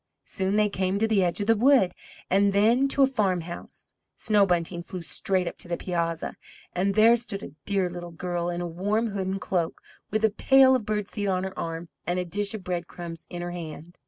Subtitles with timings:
[0.25, 1.93] Soon they came to the edge of the wood,
[2.27, 3.91] and then to a farmhouse.
[4.15, 6.37] Snow Bunting flew straight up to the piazza,
[6.73, 9.79] and there stood a dear little girl in a warm hood and cloak,
[10.09, 13.27] with a pail of bird seed on her arm, and a dish of bread crumbs
[13.29, 13.99] in her hand.